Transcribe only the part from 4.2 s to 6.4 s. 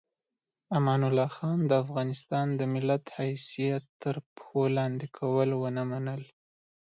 پښو لاندې کول ونه منل.